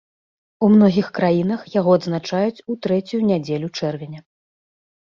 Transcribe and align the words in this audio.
У 0.67 0.69
многіх 0.75 1.07
краінах 1.19 1.61
яго 1.79 1.95
адзначаюць 1.99 2.63
у 2.71 2.81
трэцюю 2.89 3.21
нядзелю 3.31 3.67
чэрвеня. 3.81 4.21